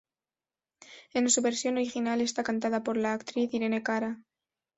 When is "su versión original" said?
1.29-2.21